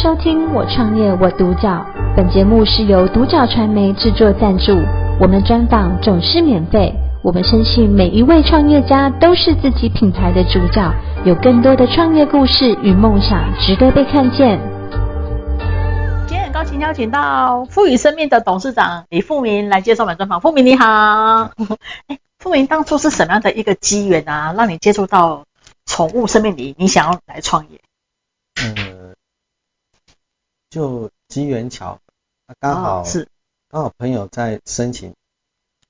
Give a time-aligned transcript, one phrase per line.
[0.00, 1.84] 收听我创业我独角，
[2.16, 4.72] 本节目是由独角传媒制作赞助，
[5.20, 6.94] 我们专访总是免费。
[7.20, 14.60] 我们相信每一位创业家都是自己品牌的主角，有更多的创业故事与梦想值得被看见。
[16.28, 20.40] 今天很高兴邀请到富予生命的董事长李富明来接受我们专访。
[20.40, 20.86] 富明你好，
[22.06, 25.42] 哎，富明当初是什么样的一个机缘啊，让你接触到
[25.86, 27.80] 宠物生命里，你想要来创业？
[28.60, 28.97] 嗯，
[30.70, 32.00] 就机缘巧，
[32.60, 33.28] 刚好是。
[33.68, 35.14] 刚好朋友在申请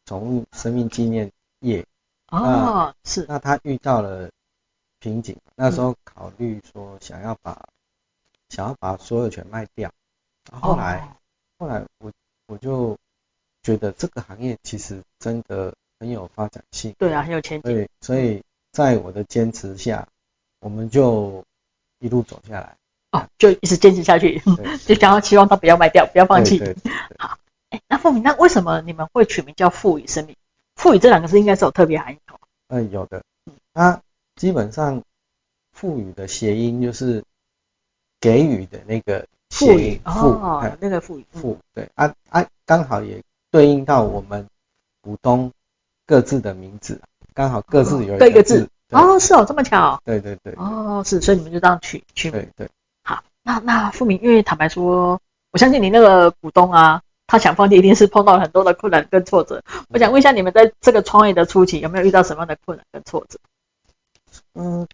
[0.04, 1.30] 宠物生命纪念
[1.60, 1.86] 业，
[2.28, 4.30] 哦，是，那他遇到了
[4.98, 7.68] 瓶颈，那时候考虑说想要把
[8.48, 9.92] 想要把所有权卖掉，
[10.52, 11.16] 后来
[11.58, 12.12] 后来我
[12.46, 12.98] 我就
[13.62, 20.08] 觉得这个行业其实真的很有发展性，对啊，很有前景，对，所以在我的坚持下，
[20.60, 21.44] 我们就。
[22.00, 22.76] 一路走下来，
[23.10, 24.42] 哦，就一直坚持下去，
[24.86, 26.62] 就想要期望他不要卖掉，不要放弃。
[27.18, 27.38] 好，
[27.70, 30.36] 哎，那富铭，那为什么你们会取名叫赋予生命？
[30.76, 32.38] 赋予这两个字应该是有特别含义哦。
[32.68, 33.22] 嗯，有的。
[33.72, 34.00] 它
[34.36, 35.02] 基本上
[35.72, 37.24] 赋予的谐音就是
[38.20, 44.46] 给予的那个富予哦，那个赋予赋对啊啊，刚好也对应到我们
[45.00, 45.50] 股东
[46.06, 47.00] 各自的名字，
[47.32, 48.68] 刚好各自有一个字。
[48.90, 50.00] 哦，是哦，这么巧。
[50.04, 50.54] 对对对。
[50.56, 52.40] 哦，是，所以你们就这样取取名。
[52.40, 52.70] 对对。
[53.48, 55.18] 好，那那富明，因为坦白说，
[55.52, 59.64] 我相信你那个股东啊，他想放弃，一定是碰到很多的困难跟挫折。
[59.88, 63.38] 我想问一下，你们在这个创业的初期，有没有遇到什么样的困难跟挫折？
[64.52, 64.86] 嗯，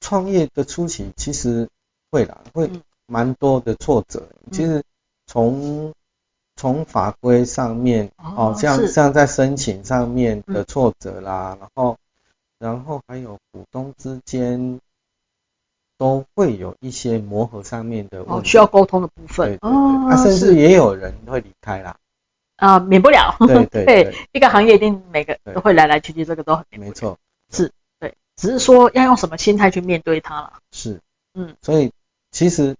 [0.00, 1.68] 创业的初期其实
[2.10, 2.68] 会啦，会
[3.06, 4.28] 蛮多的挫折。
[4.46, 4.82] 嗯、其实
[5.28, 5.94] 从
[6.56, 11.96] 从法规上面，哦，像像在申请上面的挫折啦，嗯、然后。
[12.58, 14.80] 然后还有股东之间
[15.98, 19.48] 都会有一些磨合上面的需要沟通的部分。
[19.48, 21.96] 对对对，哦，啊，甚至也有人会离开啦。
[22.56, 23.36] 啊，免不了。
[23.40, 27.18] 对对 对，对，一个行业一定每个都会来来去去，这个都很没错。
[27.50, 30.54] 是，对，只是说要用什么心态去面对它了。
[30.72, 31.00] 是，
[31.34, 31.92] 嗯，所以
[32.30, 32.74] 其实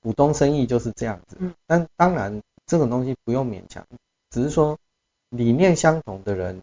[0.00, 1.36] 股东生意就是这样子。
[1.40, 3.84] 嗯，但当然这种东西不用勉强，
[4.30, 4.78] 只是说
[5.30, 6.62] 理念相同的人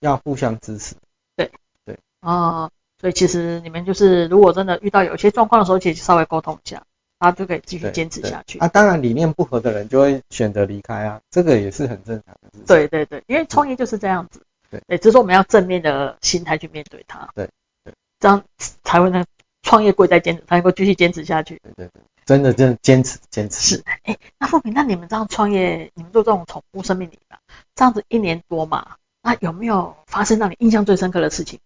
[0.00, 0.96] 要互相支持。
[1.36, 1.50] 对
[1.84, 2.70] 对哦，
[3.02, 6.84] 所以其实你们就是，如果真的遇到有些状况的时候，其实稍微沟通一下，
[7.18, 8.60] 他就可以继续坚持下去。
[8.60, 12.64] 啊，当然理念不合的人就会选择离开啊，这个也是很正常的事情。
[12.64, 14.40] 对对对，因为创业就是这样子。
[14.70, 17.28] 对，对，只是说我们要正面的心态去面对它。
[17.34, 17.50] 对
[17.84, 18.40] 对，这样
[18.84, 19.24] 才会呢，
[19.62, 21.60] 创业贵在坚持，才能够继续坚持下去。
[21.64, 23.78] 对对对，真的真的坚持坚持。
[23.78, 27.40] 是，哎，那富平，那你们这样创业，你们做这种宠物生命礼吧，
[27.74, 31.58] 这样子一年多嘛，那有没有发生让你印象最深刻的事情？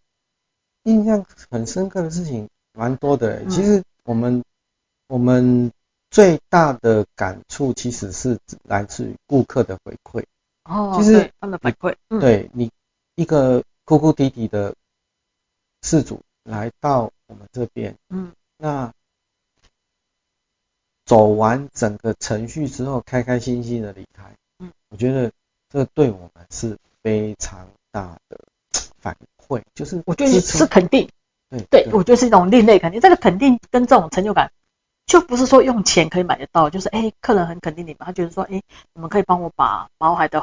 [0.86, 4.44] 印象很深刻的事情蛮多的，其实我们、嗯、
[5.08, 5.72] 我们
[6.10, 10.24] 最大的感触其实是来自于顾客的回馈。
[10.62, 12.70] 哦，其实他们的反馈，对你
[13.16, 14.74] 一个哭哭啼啼的
[15.82, 18.92] 事主来到我们这边，嗯，那
[21.04, 25.32] 走完整个程序之后，开开心心的离开，嗯，我觉得
[25.68, 28.38] 这对我们是非常大的
[29.00, 29.35] 反馈。
[29.48, 31.08] 会，就是我觉得是肯定，
[31.70, 33.00] 对，对我觉得是一种另类肯定。
[33.00, 34.50] 这个肯定跟这种成就感，
[35.06, 38.62] 就不是说用钱可以买得到，就是哎，客人很肯定你们，他觉得说，哎，
[38.94, 40.42] 你们可以帮我把毛海的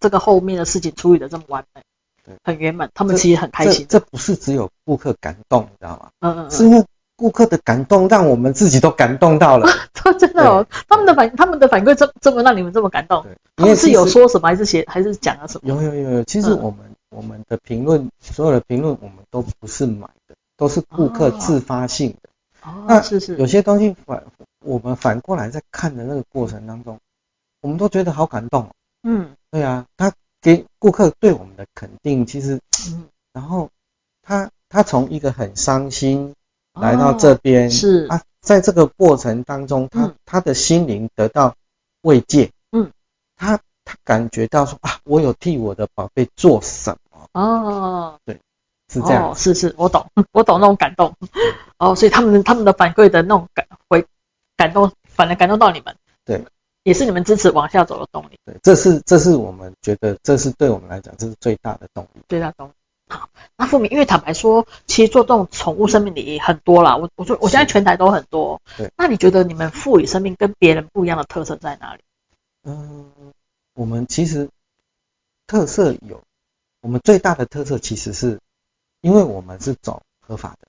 [0.00, 1.82] 这个后面的事情处理的这么完美，
[2.24, 3.86] 对，很圆满，他们其实很开心。
[3.88, 6.08] 这，不是只有顾客感动，你知道吗？
[6.20, 6.84] 嗯嗯，嗯，是因为
[7.16, 9.68] 顾客的感动让我们自己都感动到了。
[10.18, 15.68] 真的哦，他们的反他们的反馈这这么让你们这么感动，他们是有说什么还是写还是讲了什么？
[15.68, 16.78] 有有有有，其实我们。
[17.10, 22.30] 嗯我们的评论，所有的评论我们都不是买的，都是顾客自发性的。
[22.62, 23.36] 哦，那是是。
[23.36, 24.24] 有些东西反
[24.60, 26.98] 我们反过来在看的那个过程当中，
[27.62, 28.70] 我们都觉得好感动。
[29.02, 32.60] 嗯，对啊，他给顾客对我们的肯定，其实，
[32.92, 33.68] 嗯，然后
[34.22, 36.34] 他他从一个很伤心
[36.74, 41.56] 来到这边，哦，是啊，在这个过程当中，他他的心灵得到
[42.02, 42.52] 慰藉。
[42.70, 42.92] 嗯，
[43.36, 43.58] 他。
[43.90, 47.28] 他感觉到说啊，我有替我的宝贝做什么。
[47.32, 48.38] 哦，对，
[48.88, 51.12] 是这样，哦，是是，我懂， 我懂那种感动，
[51.78, 54.06] 哦，所以他们他们的反馈的那种感回
[54.56, 56.44] 感动，反而感动到你们，对，
[56.84, 62.72] 也是你们支持往下走的动力，对，这是这是我们觉得这是对我们来讲这是最大的动力，最大动力。
[63.08, 72.00] 好，那富明，因为坦白说，其实做这种宠物生命礼仪很多啦，我我说我现在全台都很多，对，那你觉得你们赋予生命跟别人不一样的特色在哪里？
[72.62, 73.10] 嗯。
[73.80, 74.50] 我们其实
[75.46, 76.22] 特色有，
[76.82, 78.38] 我们最大的特色其实是，
[79.00, 80.68] 因为我们是走合法的，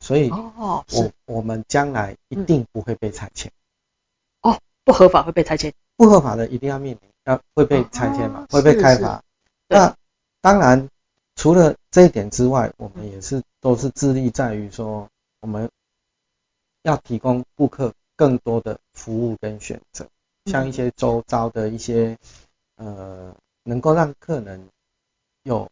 [0.00, 3.50] 所以哦，我我们将来一定不会被拆迁。
[4.42, 5.72] 哦，不合法会被拆迁？
[5.96, 9.24] 不合法的一定要面临要会被拆迁嘛，会被开发。
[9.66, 9.96] 那
[10.42, 10.90] 当然，
[11.36, 15.08] 除了这一点之外，我们也是都是致力在于说，
[15.40, 15.70] 我们
[16.82, 20.06] 要提供顾客更多的服务跟选择，
[20.44, 22.18] 像一些周遭的一些
[22.80, 24.68] 呃，能够让客人
[25.44, 25.70] 有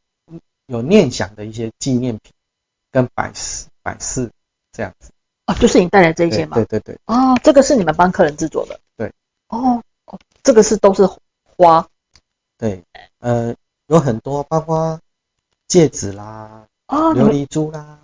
[0.67, 2.33] 有念想的一些纪念品
[2.93, 4.31] 跟摆饰摆饰
[4.73, 5.11] 这样子。
[5.47, 6.55] 哦，就是你带来这些吗？
[6.55, 6.99] 对对对。
[7.07, 8.79] 哦，这个是你们帮客人制作的。
[8.97, 9.13] 对。
[9.49, 11.09] 哦哦，这个是都是
[11.57, 11.89] 花。
[12.57, 12.85] 对，
[13.19, 13.55] 呃。
[13.89, 15.01] 有很多，包括
[15.67, 17.99] 戒指啦，哦，琉璃珠啦，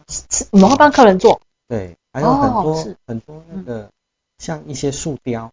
[0.51, 1.43] 你们会帮客人做？
[1.69, 3.91] 对，还有很多、哦、很多那个，
[4.39, 5.53] 像一些树雕，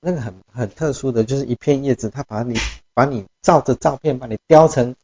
[0.00, 2.56] 那个很很特殊的就是一片叶子，它把你
[2.94, 4.94] 把你照着照片把你雕成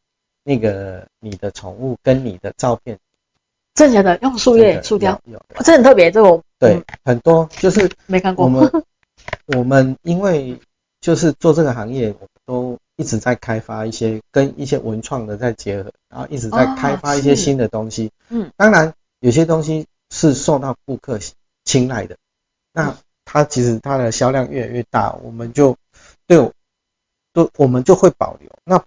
[0.42, 2.98] 那个你的宠物跟你的照片，
[3.74, 8.44] 真的，的用树叶树雕，有，这很特别，这我对、嗯、很多就是没看过。
[8.44, 8.70] 我们
[9.56, 10.58] 我们因为
[11.00, 12.78] 就是做这个行业，我们都。
[12.98, 18.10] 一直在开发一些跟一些文创的在结合，然后一直在开发一些新的东西。
[18.30, 21.18] 嗯，当然有些东西是受到顾客
[21.66, 22.16] 青睐的，
[22.72, 22.96] 那
[23.26, 25.76] 它其实它的销量越来越大，我们就
[26.26, 26.38] 对，
[27.36, 28.50] 都我们就会保留。
[28.64, 28.82] 那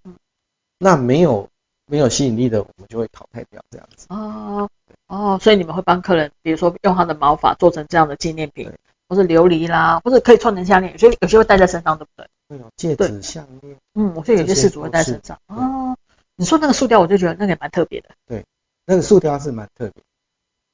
[0.80, 1.48] 那没有
[1.86, 4.08] 没有吸引力的，我们就会淘汰掉这样子。
[4.10, 4.68] 哦
[5.06, 8.72] 哦，所以你们会帮客人，比如说用他的毛发做成这样的纪念品，
[9.08, 12.28] 或是琉璃啦，或者可以串成项链，有些有些会戴在身上，对不对？
[12.76, 15.40] 戒指、项链，嗯，我觉得有些事主会戴身上。
[15.46, 15.96] 哦，
[16.36, 18.10] 你说那个塑雕，我就觉得那个也蛮特别的。
[18.26, 18.44] 对，
[18.88, 20.04] 那个塑雕是蛮特别。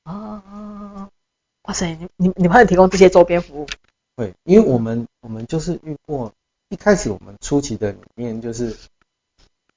[0.06, 1.10] 哦，
[1.63, 3.68] 哇塞，你你你们还提供这些周边服务？
[4.16, 6.31] 会，因为我们我们就是遇过，
[6.69, 8.75] 一开始我们初期的理念就是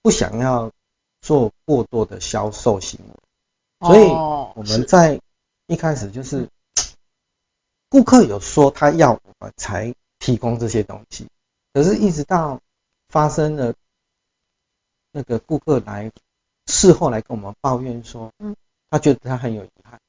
[0.00, 0.73] 不想要
[1.20, 5.20] 做过多的销售行为，所以我们在
[5.67, 6.49] 一开始就是
[7.90, 11.26] 顾客有说他要，我们才提供这些东西。
[11.75, 12.61] 可是，一直到
[13.08, 13.75] 发生了
[15.12, 16.11] 那个顾客来
[16.67, 18.56] 事后来跟我们抱怨说，嗯，
[18.90, 20.00] 他觉得他很有遗憾，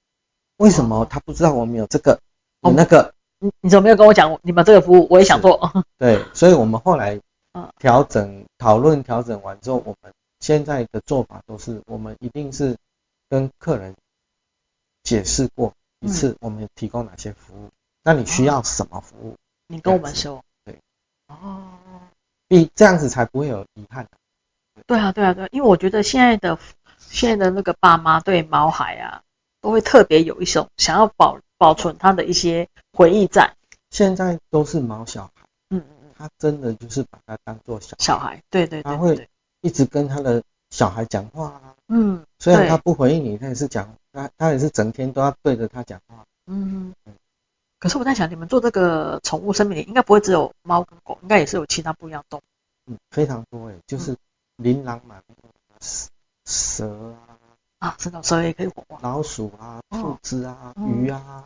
[0.58, 2.22] 为什么他不知道我们有这个
[2.62, 3.14] 有那个？
[3.40, 5.08] 你你怎么没有跟我讲你们这个服务？
[5.10, 5.72] 我也想做。
[5.98, 7.20] 对，所以我们后来
[7.80, 12.78] 调整讨论调整完之后，我们现在的做法都是，我们一定是
[13.30, 13.96] 跟客人
[15.04, 17.70] 解释过一次，我们提供哪些服务，
[18.04, 19.36] 那你需要什么服务？
[19.68, 20.44] 你跟我们说。
[20.66, 20.78] 对
[21.28, 21.70] 哦，
[22.48, 24.08] 你这样子才不会有遗憾。
[24.86, 26.58] 对啊，对啊，对，因为我觉得现在的
[26.98, 29.22] 现在的那个爸妈对毛孩啊，
[29.62, 33.54] 都会特别有一种想要保保存他的一些回忆在。
[33.92, 37.96] 现在都是毛小孩，嗯嗯嗯，他真的就是把他当做小孩。
[38.00, 39.30] 小孩，对对，对，他会
[39.62, 40.42] 一直跟他的
[40.72, 46.96] 小孩讲话啊，嗯，虽然他不回应你，他也是讲，他他也是整天都要对着他讲话，嗯。
[47.80, 52.44] 可是我在想，你们做这个宠物生命灵，应该不会只有猫跟狗，应该也是有其他不一样动物。
[52.92, 54.18] 嗯，非常多诶，就是
[54.58, 55.36] 琳琅满目，
[56.46, 56.88] 蛇
[57.28, 57.29] 啊，
[57.80, 58.84] 啊，这种蛇也可以活。
[59.02, 61.46] 老鼠啊，兔子啊，鱼啊，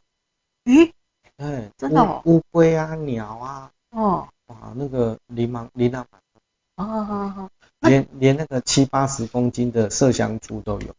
[0.64, 0.92] 鱼，
[1.38, 6.42] 哎，真的哦，乌龟啊，鸟啊，哦，哇，那个琳琅琳琅满目，
[6.84, 7.50] 哦好好，
[7.82, 10.96] 连连那个七八十公斤的麝香猪都有。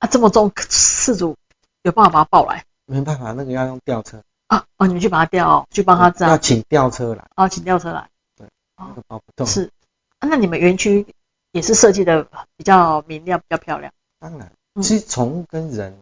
[0.00, 1.36] 啊，这么重，饲主
[1.82, 2.64] 有办法把它抱来？
[2.86, 6.30] 没办法，那个要用吊车啊哦，你们去把它吊，去帮他装。
[6.30, 8.10] 要请吊车来哦，请吊车来。
[8.36, 9.46] 对，那个抱不动。
[9.46, 9.70] 是，
[10.18, 11.06] 啊那你们园区
[11.52, 13.92] 也是设计的比较明亮，比较漂亮。
[14.18, 14.52] 当然，
[14.82, 15.96] 其实宠物跟人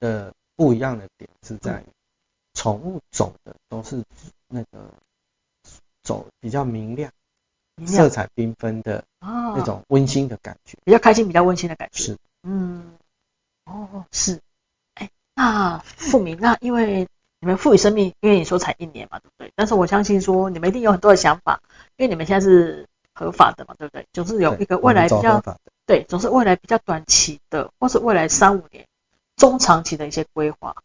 [0.00, 1.84] 的不一样的点是在于，
[2.54, 4.02] 宠物走的都是
[4.48, 4.88] 那个
[6.02, 7.10] 走比较明亮、
[7.86, 12.02] 色彩缤纷的那种温馨的感觉，比较开心、比较温馨的感觉。
[12.02, 12.94] 是，嗯，
[13.64, 14.40] 哦，是。
[14.94, 17.06] 哎那富明，那因为
[17.40, 19.52] 你们赋予生命，因为你说才一年嘛，对不对？
[19.54, 21.60] 但是我相信说你们一定有很多的想法，
[21.96, 24.06] 因为你们现在是合法的嘛，对不对？
[24.12, 25.42] 总是有一个未来比较
[25.86, 28.86] 对，总是未来比较短期的，或是未来三五年
[29.36, 30.76] 中长期的一些规划。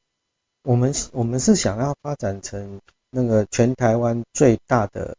[0.64, 5.18] 我们我们是想要发展成那个全台湾最大的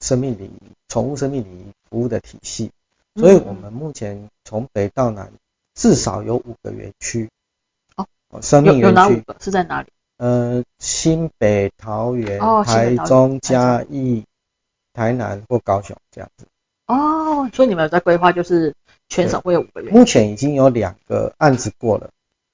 [0.00, 2.70] 生命礼仪、宠物生命礼仪服务的体系，
[3.16, 5.30] 所以我们目前从北到南
[5.74, 7.28] 至少有五个园区。
[7.96, 8.06] 哦
[8.40, 9.88] 生命园区是在哪里？
[10.16, 14.24] 呃，新北、桃园、哦、台中、嘉义、
[14.92, 16.46] 台南或高雄这样子。
[16.86, 18.74] 哦，所以你们有在规划，就是
[19.08, 19.98] 全省会有五个园区。
[19.98, 22.10] 目前已经有两个案子过了，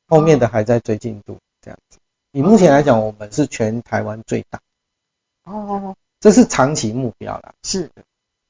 [0.07, 1.99] 后面的还在追进度这样子。
[2.33, 4.61] 以目前来讲，我们是全台湾最大。
[5.45, 7.54] 哦，这是长期目标啦。
[7.62, 7.90] 是。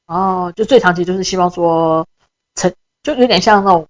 [0.06, 2.06] 哦，就最长期就是希望说
[2.54, 3.86] 成，就有点像那种。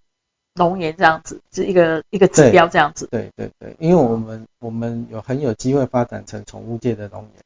[0.55, 3.07] 龙岩这样子，是一个一个指标这样子。
[3.13, 7.45] 对对对，因为我们我们有很有机会发展成宠物界的龙岩。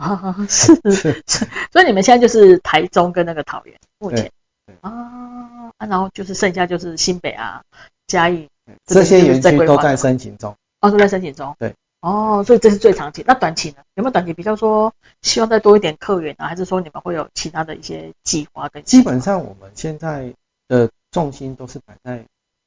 [0.00, 4.32] 啊，是 是是， 所以你们现在就是台中跟那个桃园目前。
[4.80, 7.62] 啊，然后就是剩下就是新北啊、
[8.06, 8.48] 嘉义
[8.86, 10.56] 这些园区都在申请中。
[10.80, 11.54] 哦，都在申请中。
[11.58, 11.74] 对。
[12.00, 13.22] 哦，所以这是最长期。
[13.26, 13.82] 那短期呢？
[13.94, 14.32] 有没有短期？
[14.32, 18.82] 比较说希望再多一点客源啊，还是说你们会有其他的一些计划跟？
[18.84, 20.32] 基本上我们现在
[20.66, 22.24] 的重心都是摆在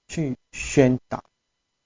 [0.07, 1.23] 去宣导。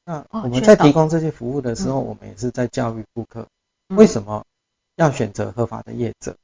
[0.03, 3.47] 那我们在提供这些服务的时候，我们也是在教育顾客
[3.95, 4.43] 为什么
[4.97, 6.35] 要选择合法的业者。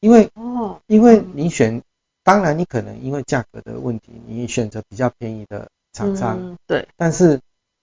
[0.00, 1.82] 因为哦，因为你选，
[2.22, 6.58] 当然你可能因为价格的问题，你选择比较便宜的厂商。
[6.66, 6.86] 对。
[6.96, 7.40] 但是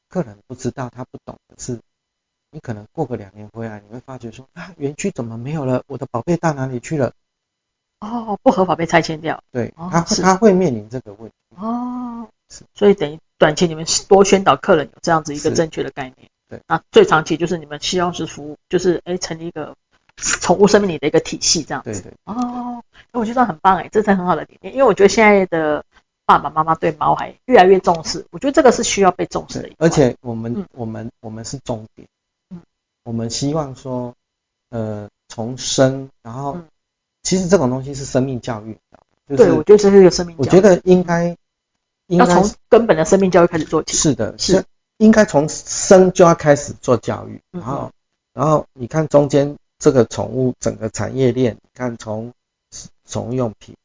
[0.08, 1.80] 客人不知道，他不懂的是。
[2.52, 5.84] 你可能过个两年回来，你会发觉说啊，园区怎么没有了？
[5.88, 7.12] 我的宝贝到哪里去了？
[8.00, 9.44] 哦，不合法被拆迁掉。
[9.52, 11.36] 对，他他会面临这个问题。
[11.56, 12.64] 哦，是。
[12.76, 16.30] 所以等于短期你们多宣导客人有这样子一个正确的概念。
[16.48, 16.62] 对。
[16.68, 19.76] 那最长期就是你们希望是服务，就是哎成立一个
[20.18, 21.92] 宠物生命里的一个体系这样子。
[21.92, 22.14] 对对。
[22.26, 25.84] 哦，我觉得很棒哎，这是很好的理念，因为我觉得现在的
[26.26, 29.70] 爸爸妈妈对猫还越来越重视，我觉得这个是需要被重视的。
[29.78, 32.08] 而且我们、嗯、我们我们是重点。
[33.06, 34.16] 我们希望说，
[34.70, 36.58] 呃，从生，然后，
[37.22, 38.78] 其实这种东西是生命教育，
[39.28, 40.46] 对，我觉得这是一个生命教育。
[40.46, 41.36] 我觉得应该，
[42.08, 43.98] 应该从根本的生命教育开始做起。
[43.98, 44.64] 是的，是
[45.00, 47.92] 应该从生就要开始做教育，然后，
[48.32, 52.32] 然后你看中间这个宠物整个产业链，你看从
[53.06, 53.76] 宠物用品，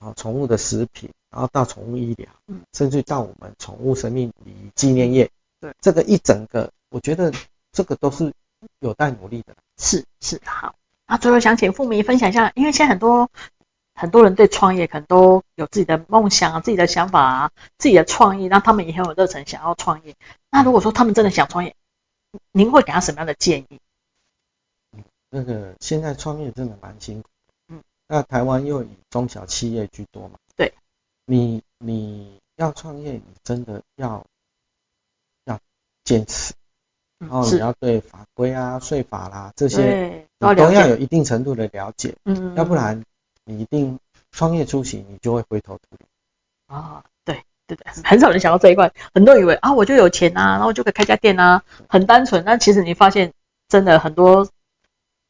[0.00, 2.28] 然后宠物的食品，然后到宠物医疗，
[2.72, 7.32] 甚至到我们宠物生命礼仪纪念业，对，这个一整个，我觉得
[7.70, 8.32] 这个都是。
[8.80, 10.74] 有待努力的，是是好。
[11.06, 13.30] 那最后想请富明分享一下，因为现在很多
[13.94, 20.16] 很多人对创业可能都有自己的梦想啊、自己的想法啊、自己的创意，那他们也很有热忱想要创业。
[20.50, 21.76] 那如果说他们真的想创业，
[22.50, 23.78] 您会给他什么样的建议？
[25.30, 27.28] 嗯，那个现在创业真的蛮辛苦。
[27.68, 30.38] 嗯，那台湾又以中小企业居多嘛？
[30.56, 30.72] 对。
[31.26, 34.24] 你你要创业，你真的要
[35.44, 35.58] 要
[36.04, 36.54] 坚持。
[37.18, 43.02] 然后你要对法规啊、税法啦这些，都要有一定程度的了解，嗯，要不然
[43.46, 43.98] 你一定
[44.32, 46.06] 创业初期你就会灰头土脸。
[46.66, 52.44] 啊，对对对，很少人想到这一块，很多人以为啊我就有钱啊，然后就可以开家店啊，很单纯。
[52.44, 53.32] 但其实你发现
[53.66, 54.46] 真的很多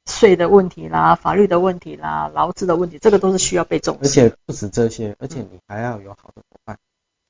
[0.07, 4.05] 税的问题啦、法律的问题啦、劳资的问题，这个都是需要被重视。
[4.05, 6.79] 而且不止这些，而且你还要有好的伙伴，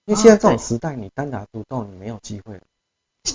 [0.04, 2.60] 因为现在这种时代，你单打独斗你没有机会了。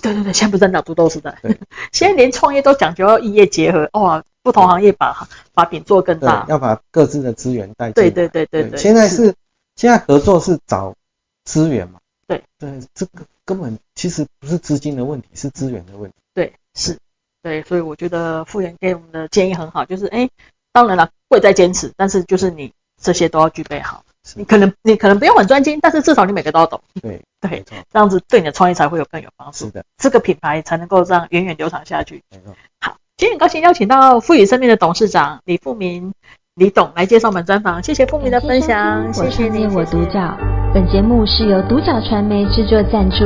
[0.02, 1.38] 对对对，现在不是单打独斗时代，
[1.92, 8.10] 现在连创业都讲究要异业结合，哇，不同行业把把饼做更大，要把各自的资源带进来。
[8.10, 9.36] 对对对对对，现在是
[9.76, 10.96] 现在合作是找
[11.44, 12.00] 资源嘛？
[12.26, 16.16] 对对，这个根本其实不是资金的问题，是资源的问题。
[16.34, 16.98] 对，是，
[17.44, 20.30] 对，所以我觉得富源给我们的建议很好，就是哎，
[20.72, 22.72] 当然了，贵在坚持，但是就是你
[23.02, 24.04] 这些都要具备好。
[24.36, 26.80] 你可能你可能不用很专精，但是至少你每个都要懂。
[27.02, 29.66] 对对，这样子对你的创业才会有更有帮助。
[29.66, 32.22] 是的，这个品牌才能够这样源远流长下去。
[32.30, 32.56] 没错。
[32.80, 36.14] 好，今天很高兴邀请到富予生命的董事长李富明
[36.54, 37.82] 李董来接受我们专访。
[37.82, 39.66] 谢谢富明的分享，谢谢你。
[39.76, 40.38] 我独角，
[40.72, 43.26] 本节目是由独角传媒制作赞助，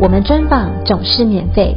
[0.00, 1.76] 我们专访总是免费。